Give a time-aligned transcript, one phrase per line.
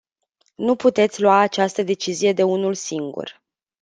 [0.55, 3.43] Nu puteți lua această decizie de unul singur.